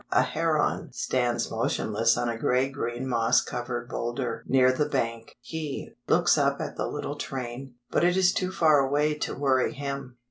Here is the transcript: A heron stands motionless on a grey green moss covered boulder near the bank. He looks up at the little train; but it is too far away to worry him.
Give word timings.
A 0.11 0.23
heron 0.23 0.91
stands 0.93 1.51
motionless 1.51 2.17
on 2.17 2.27
a 2.27 2.35
grey 2.35 2.69
green 2.69 3.07
moss 3.07 3.39
covered 3.39 3.87
boulder 3.87 4.43
near 4.47 4.71
the 4.71 4.89
bank. 4.89 5.35
He 5.41 5.91
looks 6.07 6.39
up 6.39 6.59
at 6.59 6.75
the 6.75 6.87
little 6.87 7.17
train; 7.17 7.75
but 7.91 8.03
it 8.03 8.17
is 8.17 8.33
too 8.33 8.51
far 8.51 8.79
away 8.79 9.13
to 9.19 9.35
worry 9.35 9.73
him. 9.75 10.17